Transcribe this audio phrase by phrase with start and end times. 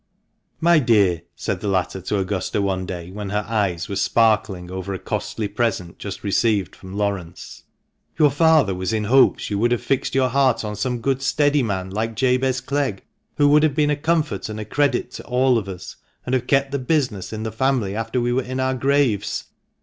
[0.59, 4.95] "My dear," said the latter to Augusta one day, when her eyes were sparkling over
[4.95, 7.65] a costly present just received from Laurence,
[8.17, 11.61] "your father was in hopes you would have fixed your heart on some good steady
[11.61, 13.03] man like Jabez Clegg,
[13.37, 16.47] who would have been a comfort and a credit to all of us, and have
[16.47, 19.49] kept the business in the family after we were in our graves."